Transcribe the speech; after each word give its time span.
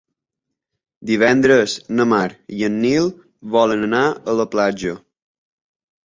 Divendres 1.09 1.75
na 1.99 2.05
Mar 2.13 2.23
i 2.59 2.65
en 2.67 2.79
Nil 2.85 3.11
volen 3.57 3.83
anar 3.89 4.01
a 4.09 4.35
la 4.39 4.47
platja. 4.55 4.95